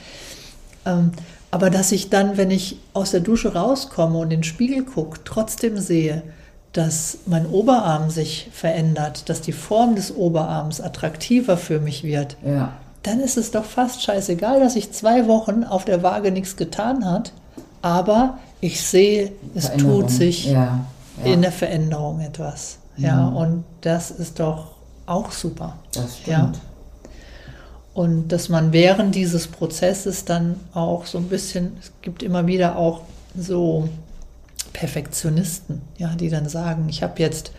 Ähm, 0.86 1.12
aber 1.52 1.70
dass 1.70 1.92
ich 1.92 2.10
dann, 2.10 2.38
wenn 2.38 2.50
ich 2.50 2.78
aus 2.94 3.12
der 3.12 3.20
Dusche 3.20 3.54
rauskomme 3.54 4.18
und 4.18 4.32
in 4.32 4.40
den 4.40 4.44
Spiegel 4.44 4.84
gucke, 4.84 5.20
trotzdem 5.24 5.78
sehe, 5.78 6.24
dass 6.72 7.20
mein 7.28 7.46
Oberarm 7.46 8.10
sich 8.10 8.50
verändert, 8.52 9.30
dass 9.30 9.42
die 9.42 9.52
Form 9.52 9.96
des 9.96 10.16
Oberarms 10.16 10.82
attraktiver 10.82 11.56
für 11.56 11.80
mich 11.80 12.04
wird, 12.04 12.38
ja. 12.44 12.74
dann 13.04 13.20
ist 13.20 13.38
es 13.38 13.52
doch 13.52 13.66
fast 13.66 14.02
scheißegal, 14.02 14.60
dass 14.60 14.76
ich 14.76 14.92
zwei 14.92 15.28
Wochen 15.28 15.64
auf 15.64 15.86
der 15.86 16.02
Waage 16.02 16.32
nichts 16.32 16.56
getan 16.56 17.06
hat, 17.06 17.34
aber 17.84 18.40
ich 18.63 18.82
sehe, 18.82 19.34
es 19.55 19.74
tut 19.74 20.10
sich 20.10 20.46
ja, 20.46 20.86
ja. 21.24 21.34
in 21.34 21.41
der 21.41 21.51
Veränderung 21.51 22.22
etwas. 22.22 22.77
Ja, 22.96 23.29
mhm. 23.29 23.36
und 23.36 23.63
das 23.82 24.10
ist 24.10 24.39
doch 24.39 24.75
auch 25.05 25.34
super. 25.34 25.77
Das 25.93 26.20
stimmt. 26.20 26.27
Ja. 26.27 26.51
Und 27.93 28.29
dass 28.29 28.48
man 28.48 28.72
während 28.72 29.15
dieses 29.15 29.48
Prozesses 29.48 30.24
dann 30.24 30.55
auch 30.74 31.05
so 31.05 31.17
ein 31.17 31.27
bisschen, 31.27 31.74
es 31.79 31.91
gibt 32.01 32.24
immer 32.24 32.48
wieder 32.48 32.77
auch 32.77 33.01
so 33.38 33.89
Perfektionisten, 34.72 35.82
ja, 35.98 36.15
die 36.15 36.29
dann 36.29 36.48
sagen, 36.48 36.88
ich 36.88 37.03
habe 37.03 37.22
jetzt, 37.22 37.51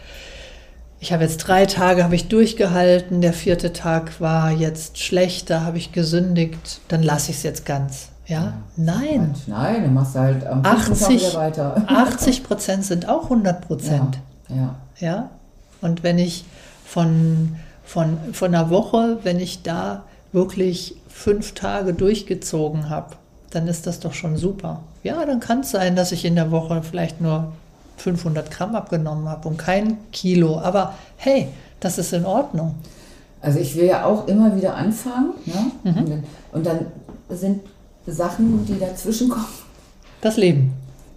ich 1.00 1.12
habe 1.12 1.22
jetzt 1.22 1.36
drei 1.36 1.66
Tage 1.66 2.02
habe 2.02 2.14
ich 2.14 2.28
durchgehalten, 2.28 3.20
der 3.20 3.34
vierte 3.34 3.74
Tag 3.74 4.22
war 4.22 4.50
jetzt 4.50 4.98
schlechter, 4.98 5.66
habe 5.66 5.76
ich 5.76 5.92
gesündigt, 5.92 6.80
dann 6.88 7.02
lasse 7.02 7.30
ich 7.30 7.36
es 7.36 7.42
jetzt 7.42 7.66
ganz. 7.66 8.08
Ja, 8.26 8.54
nein. 8.76 9.34
Nein, 9.46 9.82
dann 9.82 9.94
machst 9.94 10.14
du 10.14 10.20
halt 10.20 10.46
am 10.46 10.64
80, 10.64 11.34
weiter. 11.34 11.84
80 11.86 12.44
Prozent 12.44 12.84
sind 12.84 13.08
auch 13.08 13.24
100 13.24 13.66
Prozent. 13.66 14.18
Ja, 14.48 14.56
ja. 14.56 14.74
ja. 14.98 15.30
Und 15.82 16.02
wenn 16.02 16.18
ich 16.18 16.44
von, 16.86 17.56
von, 17.84 18.16
von 18.32 18.54
einer 18.54 18.70
Woche, 18.70 19.18
wenn 19.24 19.40
ich 19.40 19.62
da 19.62 20.04
wirklich 20.32 20.96
fünf 21.08 21.52
Tage 21.52 21.92
durchgezogen 21.92 22.88
habe, 22.88 23.16
dann 23.50 23.68
ist 23.68 23.86
das 23.86 24.00
doch 24.00 24.14
schon 24.14 24.36
super. 24.36 24.80
Ja, 25.02 25.24
dann 25.24 25.40
kann 25.40 25.60
es 25.60 25.70
sein, 25.70 25.94
dass 25.94 26.10
ich 26.12 26.24
in 26.24 26.34
der 26.34 26.50
Woche 26.50 26.82
vielleicht 26.82 27.20
nur 27.20 27.52
500 27.98 28.50
Gramm 28.50 28.74
abgenommen 28.74 29.28
habe 29.28 29.48
und 29.48 29.58
kein 29.58 29.98
Kilo. 30.12 30.58
Aber 30.58 30.94
hey, 31.16 31.48
das 31.80 31.98
ist 31.98 32.12
in 32.12 32.24
Ordnung. 32.24 32.74
Also 33.40 33.58
ich 33.58 33.76
will 33.76 33.84
ja 33.84 34.04
auch 34.06 34.26
immer 34.26 34.56
wieder 34.56 34.74
anfangen. 34.74 35.34
Ne? 35.44 35.70
Mhm. 35.84 35.96
Und, 35.98 36.08
dann, 36.08 36.24
und 36.52 36.66
dann 36.66 36.86
sind 37.28 37.60
Sachen, 38.06 38.64
die 38.66 38.78
dazwischen 38.78 39.28
kommen. 39.28 39.46
Das 40.20 40.36
Leben. 40.36 40.72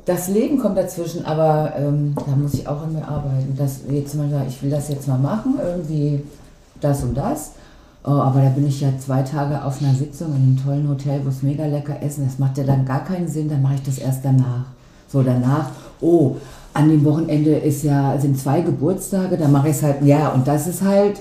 Das 0.05 0.29
Leben 0.29 0.57
kommt 0.57 0.77
dazwischen, 0.77 1.25
aber 1.25 1.73
ähm, 1.77 2.15
da 2.15 2.35
muss 2.35 2.53
ich 2.53 2.67
auch 2.67 2.81
an 2.83 2.93
mir 2.93 3.05
arbeiten. 3.05 3.55
Dass 3.57 3.81
jetzt 3.89 4.15
mal 4.15 4.29
sagen, 4.29 4.45
ich 4.47 4.63
will 4.63 4.69
das 4.69 4.87
jetzt 4.87 5.07
mal 5.07 5.17
machen, 5.17 5.55
irgendwie 5.61 6.23
das 6.79 7.03
und 7.03 7.15
das. 7.15 7.51
Oh, 8.05 8.11
aber 8.11 8.41
da 8.41 8.49
bin 8.49 8.65
ich 8.65 8.79
ja 8.79 8.89
zwei 8.97 9.21
Tage 9.21 9.65
auf 9.65 9.81
einer 9.81 9.93
Sitzung 9.93 10.29
in 10.29 10.35
einem 10.35 10.63
tollen 10.63 10.87
Hotel, 10.87 11.19
wo 11.25 11.29
es 11.29 11.43
mega 11.43 11.65
lecker 11.65 12.01
essen. 12.01 12.23
Das 12.25 12.39
macht 12.39 12.57
ja 12.57 12.63
dann 12.63 12.85
gar 12.85 13.03
keinen 13.03 13.27
Sinn, 13.27 13.49
dann 13.49 13.61
mache 13.61 13.75
ich 13.75 13.83
das 13.83 13.97
erst 13.97 14.23
danach. 14.23 14.67
So 15.09 15.23
danach, 15.23 15.71
oh, 15.99 16.37
an 16.73 16.87
dem 16.89 17.03
Wochenende 17.03 17.57
ist 17.57 17.83
ja, 17.83 18.17
sind 18.17 18.39
zwei 18.39 18.61
Geburtstage, 18.61 19.35
da 19.35 19.49
mache 19.49 19.69
ich 19.69 19.75
es 19.75 19.83
halt, 19.83 20.03
ja, 20.03 20.29
und 20.29 20.47
das 20.47 20.67
ist 20.67 20.83
halt 20.83 21.19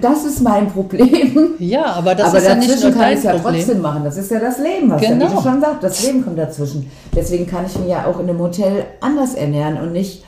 das 0.00 0.24
ist 0.24 0.40
mein 0.42 0.68
Problem. 0.68 1.54
Ja, 1.58 1.86
aber 1.92 2.14
das 2.14 2.28
aber 2.28 2.38
ist 2.38 2.44
ja 2.48 2.54
nicht 2.56 2.82
nur 2.82 2.92
kann 2.92 3.12
ich 3.12 3.18
es 3.18 3.24
ja 3.24 3.38
trotzdem 3.38 3.80
machen. 3.80 4.04
Das 4.04 4.16
ist 4.16 4.30
ja 4.30 4.40
das 4.40 4.58
Leben, 4.58 4.90
was 4.90 5.00
genau. 5.00 5.28
der 5.28 5.42
schon 5.42 5.60
sagt. 5.60 5.82
Das 5.82 6.04
Leben 6.04 6.24
kommt 6.24 6.38
dazwischen. 6.38 6.90
Deswegen 7.14 7.46
kann 7.46 7.66
ich 7.66 7.78
mich 7.78 7.88
ja 7.88 8.06
auch 8.06 8.18
in 8.18 8.28
einem 8.28 8.40
Hotel 8.40 8.84
anders 9.00 9.34
ernähren 9.34 9.78
und 9.80 9.92
nicht, 9.92 10.24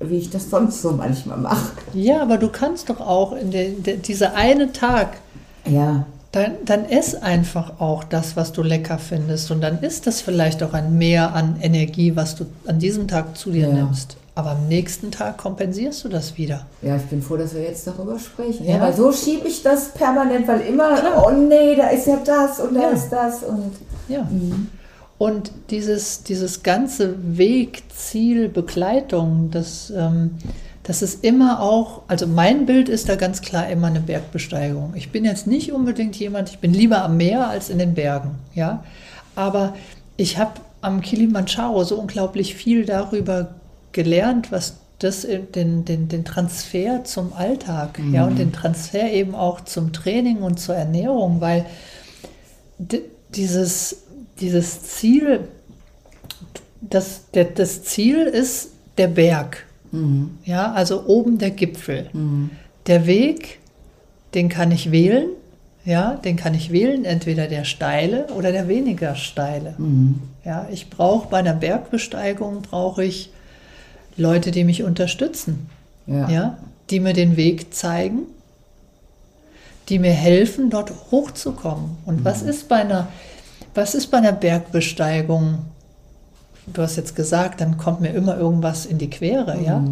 wie 0.00 0.18
ich 0.18 0.30
das 0.30 0.50
sonst 0.50 0.82
so 0.82 0.92
manchmal 0.92 1.38
mache. 1.38 1.72
Ja, 1.94 2.22
aber 2.22 2.38
du 2.38 2.48
kannst 2.48 2.90
doch 2.90 3.00
auch 3.00 3.32
in 3.32 3.52
der, 3.52 3.68
der 3.70 3.96
dieser 3.96 4.34
eine 4.34 4.72
Tag. 4.72 5.18
Ja. 5.64 6.06
Dann, 6.32 6.52
dann 6.64 6.86
ess 6.86 7.14
einfach 7.14 7.78
auch 7.78 8.04
das, 8.04 8.36
was 8.36 8.52
du 8.52 8.62
lecker 8.62 8.98
findest. 8.98 9.50
Und 9.50 9.60
dann 9.60 9.80
ist 9.80 10.06
das 10.06 10.20
vielleicht 10.22 10.62
auch 10.62 10.72
ein 10.72 10.98
Mehr 10.98 11.34
an 11.34 11.56
Energie, 11.60 12.16
was 12.16 12.34
du 12.34 12.46
an 12.66 12.78
diesem 12.78 13.06
Tag 13.06 13.36
zu 13.36 13.50
dir 13.50 13.68
ja. 13.68 13.74
nimmst. 13.74 14.16
Aber 14.34 14.52
am 14.52 14.66
nächsten 14.66 15.10
Tag 15.10 15.36
kompensierst 15.36 16.04
du 16.04 16.08
das 16.08 16.38
wieder. 16.38 16.66
Ja, 16.80 16.96
ich 16.96 17.02
bin 17.02 17.20
froh, 17.20 17.36
dass 17.36 17.54
wir 17.54 17.62
jetzt 17.62 17.86
darüber 17.86 18.18
sprechen. 18.18 18.66
Ja, 18.66 18.80
weil 18.80 18.94
so 18.94 19.12
schiebe 19.12 19.46
ich 19.46 19.62
das 19.62 19.92
permanent, 19.92 20.48
weil 20.48 20.62
immer, 20.62 20.94
Klar. 20.96 21.26
oh 21.26 21.30
nee, 21.30 21.76
da 21.76 21.88
ist 21.88 22.06
ja 22.06 22.18
das 22.24 22.58
und 22.58 22.74
da 22.74 22.82
ja. 22.82 22.88
ist 22.88 23.10
das. 23.10 23.42
Und, 23.42 23.72
ja. 24.08 24.22
Mhm. 24.22 24.68
Und 25.18 25.52
dieses, 25.70 26.22
dieses 26.22 26.62
ganze 26.62 27.14
Weg, 27.36 27.82
Ziel, 27.94 28.48
Begleitung, 28.48 29.50
das, 29.50 29.92
ähm, 29.94 30.38
das 30.82 31.02
ist 31.02 31.22
immer 31.22 31.60
auch, 31.60 32.02
also 32.08 32.26
mein 32.26 32.64
Bild 32.64 32.88
ist 32.88 33.10
da 33.10 33.16
ganz 33.16 33.42
klar 33.42 33.68
immer 33.68 33.88
eine 33.88 34.00
Bergbesteigung. 34.00 34.94
Ich 34.96 35.12
bin 35.12 35.26
jetzt 35.26 35.46
nicht 35.46 35.72
unbedingt 35.72 36.16
jemand, 36.16 36.48
ich 36.48 36.58
bin 36.58 36.72
lieber 36.72 37.04
am 37.04 37.18
Meer 37.18 37.48
als 37.48 37.68
in 37.68 37.78
den 37.78 37.94
Bergen, 37.94 38.30
ja. 38.54 38.82
Aber 39.36 39.74
ich 40.16 40.38
habe 40.38 40.52
am 40.80 41.02
Kilimanjaro 41.02 41.84
so 41.84 41.96
unglaublich 41.96 42.54
viel 42.54 42.84
darüber 42.84 43.54
gelernt, 43.92 44.52
was 44.52 44.76
das 44.98 45.26
den, 45.54 45.84
den, 45.84 46.08
den 46.08 46.24
Transfer 46.24 47.04
zum 47.04 47.32
Alltag, 47.32 47.98
mhm. 47.98 48.14
ja, 48.14 48.24
und 48.24 48.38
den 48.38 48.52
Transfer 48.52 49.10
eben 49.10 49.34
auch 49.34 49.60
zum 49.62 49.92
Training 49.92 50.38
und 50.38 50.60
zur 50.60 50.76
Ernährung, 50.76 51.40
weil 51.40 51.66
dieses, 53.34 54.04
dieses 54.40 54.82
Ziel, 54.82 55.40
das, 56.80 57.30
der, 57.34 57.44
das 57.44 57.82
Ziel 57.82 58.18
ist 58.18 58.70
der 58.96 59.08
Berg, 59.08 59.66
mhm. 59.90 60.38
ja, 60.44 60.72
also 60.72 61.06
oben 61.06 61.38
der 61.38 61.50
Gipfel. 61.50 62.08
Mhm. 62.12 62.50
Der 62.86 63.06
Weg, 63.06 63.58
den 64.34 64.48
kann 64.48 64.70
ich 64.70 64.92
wählen, 64.92 65.26
ja, 65.84 66.14
den 66.14 66.36
kann 66.36 66.54
ich 66.54 66.70
wählen, 66.70 67.04
entweder 67.04 67.48
der 67.48 67.64
steile 67.64 68.26
oder 68.36 68.52
der 68.52 68.68
weniger 68.68 69.16
steile. 69.16 69.74
Mhm. 69.78 70.20
Ja, 70.44 70.68
ich 70.70 70.90
brauche 70.90 71.28
bei 71.28 71.38
einer 71.38 71.54
Bergbesteigung 71.54 72.62
brauche 72.62 73.04
ich 73.04 73.32
Leute, 74.16 74.50
die 74.50 74.64
mich 74.64 74.82
unterstützen. 74.82 75.68
Ja. 76.06 76.28
ja? 76.28 76.58
die 76.92 77.00
mir 77.00 77.14
den 77.14 77.36
Weg 77.36 77.74
zeigen, 77.74 78.28
die 79.88 79.98
mir 79.98 80.12
helfen, 80.12 80.70
dort 80.70 80.92
hochzukommen. 81.10 81.96
Und 82.04 82.20
mhm. 82.20 82.24
was 82.24 82.42
ist 82.42 82.68
bei 82.68 82.76
einer, 82.76 83.08
was 83.74 83.96
ist 83.96 84.06
bei 84.08 84.18
einer 84.18 84.32
Bergbesteigung? 84.32 85.64
Du 86.66 86.82
hast 86.82 86.96
jetzt 86.96 87.16
gesagt, 87.16 87.60
dann 87.60 87.78
kommt 87.78 88.00
mir 88.00 88.10
immer 88.10 88.36
irgendwas 88.36 88.86
in 88.86 88.98
die 88.98 89.10
Quere, 89.10 89.56
mhm. 89.56 89.64
ja? 89.64 89.84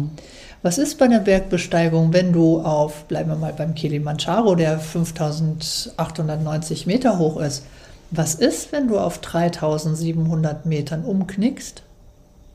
Was 0.63 0.77
ist 0.77 0.99
bei 0.99 1.05
einer 1.05 1.21
Bergbesteigung, 1.21 2.13
wenn 2.13 2.33
du 2.33 2.61
auf, 2.61 3.05
bleiben 3.05 3.31
wir 3.31 3.35
mal 3.35 3.51
beim 3.51 3.73
Kilimanjaro, 3.73 4.53
der 4.53 4.79
5890 4.79 6.85
Meter 6.85 7.17
hoch 7.17 7.41
ist, 7.41 7.65
was 8.11 8.35
ist, 8.35 8.71
wenn 8.71 8.87
du 8.87 8.99
auf 8.99 9.17
3700 9.17 10.67
Metern 10.67 11.03
umknickst 11.03 11.81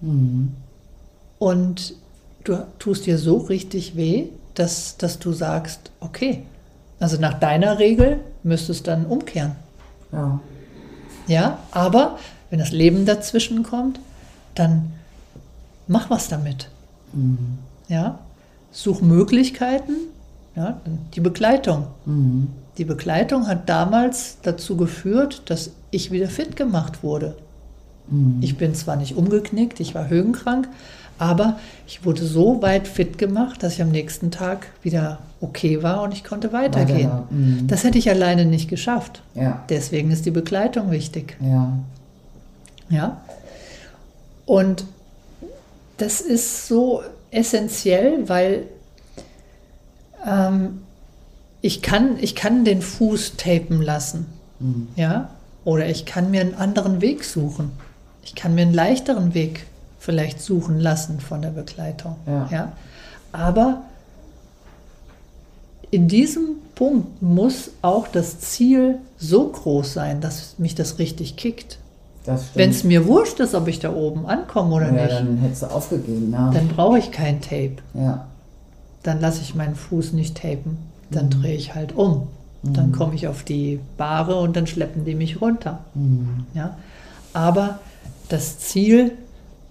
mhm. 0.00 0.54
Und 1.38 1.94
du 2.44 2.66
tust 2.78 3.06
dir 3.06 3.18
so 3.18 3.38
richtig 3.38 3.96
weh, 3.96 4.28
dass, 4.54 4.96
dass 4.96 5.18
du 5.18 5.32
sagst, 5.32 5.90
okay, 6.00 6.42
also 6.98 7.20
nach 7.20 7.34
deiner 7.34 7.78
Regel 7.78 8.20
müsstest 8.42 8.86
du 8.86 8.90
dann 8.90 9.06
umkehren. 9.06 9.52
Ja. 10.12 10.40
Ja, 11.26 11.58
aber 11.72 12.18
wenn 12.50 12.58
das 12.58 12.70
Leben 12.70 13.04
dazwischen 13.04 13.62
kommt, 13.64 13.98
dann 14.54 14.92
mach 15.88 16.08
was 16.08 16.28
damit. 16.28 16.68
Mhm. 17.12 17.58
Ja, 17.88 18.18
such 18.70 19.02
Möglichkeiten, 19.02 19.92
ja, 20.54 20.80
die 21.14 21.20
Begleitung. 21.20 21.86
Mhm. 22.04 22.48
Die 22.78 22.84
Begleitung 22.84 23.46
hat 23.46 23.68
damals 23.68 24.38
dazu 24.42 24.76
geführt, 24.76 25.42
dass 25.46 25.70
ich 25.90 26.10
wieder 26.10 26.28
fit 26.28 26.56
gemacht 26.56 27.02
wurde. 27.02 27.36
Mhm. 28.08 28.38
Ich 28.40 28.56
bin 28.56 28.74
zwar 28.74 28.96
nicht 28.96 29.16
umgeknickt, 29.16 29.80
ich 29.80 29.94
war 29.94 30.08
höhenkrank, 30.08 30.68
aber 31.18 31.58
ich 31.86 32.04
wurde 32.04 32.24
so 32.24 32.62
weit 32.62 32.88
fit 32.88 33.18
gemacht, 33.18 33.62
dass 33.62 33.74
ich 33.74 33.82
am 33.82 33.90
nächsten 33.90 34.30
Tag 34.30 34.68
wieder 34.82 35.18
okay 35.40 35.82
war 35.82 36.02
und 36.02 36.12
ich 36.12 36.24
konnte 36.24 36.52
weitergehen. 36.52 37.10
Weiter, 37.10 37.26
mhm. 37.30 37.66
Das 37.66 37.84
hätte 37.84 37.98
ich 37.98 38.10
alleine 38.10 38.44
nicht 38.44 38.68
geschafft. 38.68 39.22
Ja. 39.34 39.64
Deswegen 39.68 40.10
ist 40.10 40.26
die 40.26 40.30
Begleitung 40.30 40.90
wichtig. 40.90 41.36
Ja. 41.40 41.72
Ja. 42.88 43.20
Und 44.44 44.84
das 45.96 46.20
ist 46.20 46.66
so 46.66 47.02
essentiell, 47.30 48.28
weil 48.28 48.64
ähm, 50.26 50.82
ich, 51.60 51.82
kann, 51.82 52.16
ich 52.20 52.34
kann 52.34 52.64
den 52.64 52.82
Fuß 52.82 53.36
tapen 53.36 53.82
lassen. 53.82 54.26
Mhm. 54.60 54.88
Ja. 54.96 55.30
Oder 55.64 55.88
ich 55.88 56.06
kann 56.06 56.30
mir 56.30 56.42
einen 56.42 56.54
anderen 56.54 57.00
Weg 57.00 57.24
suchen. 57.24 57.72
Ich 58.22 58.34
kann 58.34 58.54
mir 58.54 58.62
einen 58.62 58.74
leichteren 58.74 59.34
Weg 59.34 59.66
vielleicht 60.06 60.40
suchen 60.40 60.78
lassen 60.78 61.18
von 61.18 61.42
der 61.42 61.50
Begleitung. 61.50 62.14
Ja. 62.26 62.48
ja? 62.52 62.72
Aber 63.32 63.82
in 65.90 66.06
diesem 66.06 66.58
Punkt 66.76 67.20
muss 67.20 67.70
auch 67.82 68.06
das 68.06 68.38
Ziel 68.38 68.98
so 69.18 69.48
groß 69.48 69.92
sein, 69.92 70.20
dass 70.20 70.60
mich 70.60 70.76
das 70.76 71.00
richtig 71.00 71.36
kickt. 71.36 71.78
Wenn 72.54 72.70
es 72.70 72.84
mir 72.84 73.06
wurscht 73.06 73.40
ist, 73.40 73.54
ob 73.54 73.66
ich 73.66 73.80
da 73.80 73.92
oben 73.92 74.26
ankomme 74.26 74.76
oder 74.76 74.86
ja, 74.86 74.92
nicht. 74.92 75.12
Dann 75.12 75.38
hättest 75.38 75.62
du 75.62 75.66
aufgegeben. 75.66 76.32
Ja. 76.32 76.50
Dann 76.52 76.68
brauche 76.68 76.98
ich 76.98 77.10
kein 77.10 77.40
Tape. 77.40 77.76
Ja. 77.94 78.26
Dann 79.02 79.20
lasse 79.20 79.42
ich 79.42 79.56
meinen 79.56 79.74
Fuß 79.74 80.12
nicht 80.12 80.36
tapen. 80.36 80.78
Dann 81.10 81.26
mhm. 81.26 81.30
drehe 81.30 81.56
ich 81.56 81.74
halt 81.74 81.96
um. 81.96 82.28
Mhm. 82.62 82.74
Dann 82.74 82.92
komme 82.92 83.16
ich 83.16 83.26
auf 83.26 83.42
die 83.42 83.80
Bahre 83.96 84.36
und 84.36 84.56
dann 84.56 84.68
schleppen 84.68 85.04
die 85.04 85.16
mich 85.16 85.40
runter. 85.40 85.80
Mhm. 85.94 86.46
Ja? 86.54 86.76
Aber 87.32 87.80
das 88.28 88.58
Ziel 88.58 89.12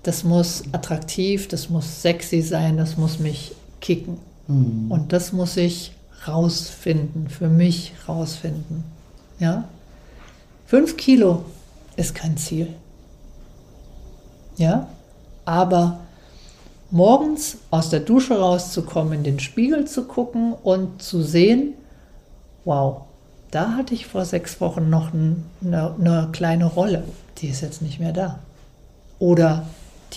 das 0.05 0.23
muss 0.23 0.63
attraktiv, 0.71 1.47
das 1.47 1.69
muss 1.69 2.03
sexy 2.03 2.41
sein, 2.41 2.77
das 2.77 2.95
muss 2.95 3.17
mich 3.17 3.55
kicken. 3.81 4.19
Mhm. 4.47 4.91
Und 4.91 5.13
das 5.13 5.33
muss 5.33 5.57
ich 5.57 5.93
rausfinden, 6.27 7.27
für 7.27 7.49
mich 7.49 7.93
rausfinden. 8.07 8.83
Ja? 9.39 9.63
Fünf 10.67 10.95
Kilo 10.95 11.45
ist 11.95 12.13
kein 12.13 12.37
Ziel. 12.37 12.67
Ja? 14.57 14.87
Aber 15.43 16.01
morgens 16.91 17.57
aus 17.71 17.89
der 17.89 18.01
Dusche 18.01 18.37
rauszukommen, 18.39 19.13
in 19.13 19.23
den 19.23 19.39
Spiegel 19.39 19.85
zu 19.85 20.03
gucken 20.03 20.53
und 20.53 21.01
zu 21.01 21.23
sehen, 21.23 21.73
wow, 22.63 23.01
da 23.49 23.71
hatte 23.71 23.95
ich 23.95 24.05
vor 24.05 24.25
sechs 24.25 24.61
Wochen 24.61 24.91
noch 24.91 25.13
eine, 25.13 25.95
eine 25.99 26.29
kleine 26.31 26.65
Rolle, 26.65 27.05
die 27.39 27.47
ist 27.47 27.61
jetzt 27.61 27.81
nicht 27.81 27.99
mehr 27.99 28.13
da. 28.13 28.37
Oder 29.17 29.65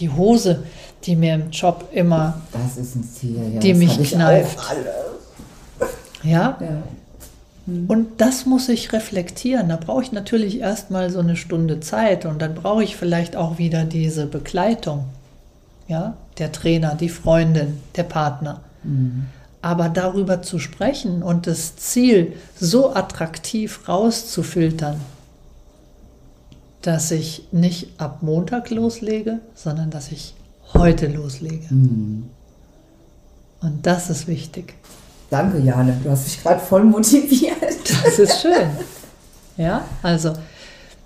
die 0.01 0.11
Hose, 0.11 0.65
die 1.05 1.17
mir 1.17 1.35
im 1.35 1.51
Job 1.51 1.89
immer, 1.93 2.41
das 2.53 2.77
ist 2.77 2.97
ein 2.97 3.05
Ziel, 3.05 3.55
ja. 3.55 3.61
die 3.61 3.71
das 3.71 3.79
mich 3.79 4.11
kneift. 4.11 4.59
Ja. 6.23 6.59
ja. 6.61 6.83
Hm. 7.67 7.87
Und 7.87 8.21
das 8.21 8.47
muss 8.47 8.69
ich 8.69 8.93
reflektieren. 8.93 9.69
Da 9.69 9.77
brauche 9.77 10.03
ich 10.03 10.13
natürlich 10.13 10.59
erstmal 10.61 11.11
so 11.11 11.21
eine 11.21 11.37
Stunde 11.37 11.81
Zeit 11.81 12.25
und 12.25 12.41
dann 12.41 12.55
brauche 12.55 12.83
ich 12.83 12.97
vielleicht 12.97 13.37
auch 13.37 13.59
wieder 13.59 13.85
diese 13.85 14.27
Begleitung. 14.27 15.05
Ja, 15.87 16.17
der 16.39 16.53
Trainer, 16.53 16.95
die 16.95 17.09
Freundin, 17.09 17.79
der 17.97 18.03
Partner. 18.03 18.61
Mhm. 18.83 19.27
Aber 19.63 19.89
darüber 19.89 20.43
zu 20.43 20.59
sprechen 20.59 21.23
und 21.23 21.47
das 21.47 21.77
Ziel 21.77 22.35
so 22.61 22.95
attraktiv 22.95 23.89
rauszufiltern, 23.89 25.01
dass 26.83 27.11
ich 27.11 27.49
nicht 27.53 28.01
ab 28.01 28.23
Montag 28.23 28.71
loslege, 28.71 29.41
sondern 29.55 29.91
dass 29.91 30.13
ich 30.13 30.35
heute 30.75 31.07
loslege. 31.09 31.67
Mhm. 31.71 32.31
Und 33.61 33.87
das 33.87 34.11
ist 34.11 34.29
wichtig. 34.29 34.75
Danke, 35.31 35.59
Jane. 35.59 35.99
Du 36.03 36.11
hast 36.11 36.25
mich 36.25 36.43
gerade 36.43 36.61
voll 36.61 36.85
motiviert. 36.85 37.57
Das 38.05 38.19
ist 38.19 38.43
schön. 38.43 38.69
Ja, 39.57 39.85
also 40.03 40.35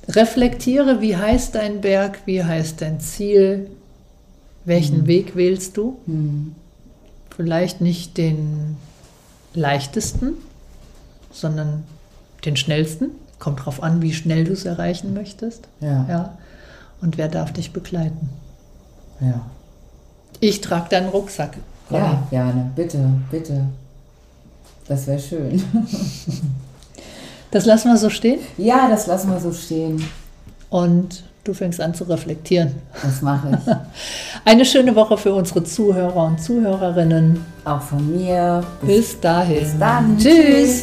reflektiere, 0.09 1.01
wie 1.01 1.17
heißt 1.17 1.55
dein 1.55 1.81
Berg, 1.81 2.19
wie 2.27 2.43
heißt 2.43 2.81
dein 2.81 2.99
Ziel, 2.99 3.71
welchen 4.65 5.03
mhm. 5.03 5.07
Weg 5.07 5.37
wählst 5.37 5.77
du? 5.77 5.99
Mhm. 6.07 6.55
Vielleicht 7.35 7.81
nicht 7.81 8.19
den 8.19 8.77
leichtesten, 9.55 10.35
sondern 11.31 11.85
den 12.45 12.57
schnellsten. 12.57 13.11
Kommt 13.42 13.66
drauf 13.66 13.83
an, 13.83 14.02
wie 14.02 14.12
schnell 14.12 14.44
du 14.44 14.52
es 14.52 14.66
erreichen 14.66 15.14
möchtest. 15.14 15.66
Ja. 15.81 16.07
ja. 16.09 16.38
Und 17.00 17.18
wer 17.18 17.26
darf 17.26 17.52
dich 17.52 17.72
begleiten? 17.72 18.31
Ja. 19.18 19.40
Ich 20.38 20.61
trage 20.61 20.90
deinen 20.90 21.09
Rucksack. 21.09 21.57
Conny. 21.88 22.05
Ja, 22.05 22.22
gerne. 22.31 22.70
Bitte, 22.76 23.05
bitte. 23.33 23.64
Das 24.87 25.09
wäre 25.09 25.18
schön. 25.18 25.61
Das 27.50 27.66
lassen 27.66 27.90
wir 27.90 27.98
so 27.98 28.11
stehen? 28.11 28.38
Ja, 28.57 28.88
das 28.88 29.09
lassen 29.09 29.31
wir 29.31 29.40
so 29.40 29.52
stehen. 29.52 30.02
Und 30.70 31.24
du 31.42 31.52
fängst 31.52 31.81
an 31.81 31.94
zu 31.94 32.05
reflektieren. 32.05 32.76
Das 33.02 33.22
mache 33.22 33.59
ich. 33.59 33.72
Eine 34.46 34.64
schöne 34.64 34.94
Woche 34.94 35.18
für 35.18 35.35
unsere 35.35 35.64
Zuhörer 35.64 36.24
und 36.28 36.40
Zuhörerinnen. 36.40 37.44
Auch 37.64 37.83
von 37.83 38.16
mir. 38.16 38.64
Bis, 38.81 39.11
bis 39.11 39.20
dahin. 39.20 39.59
Bis 39.59 39.78
dann. 39.78 40.16
Tschüss. 40.16 40.83